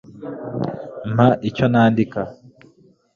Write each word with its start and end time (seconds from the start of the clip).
Mpa 1.13 1.27
icyo 1.49 1.65
nandika 1.73 2.21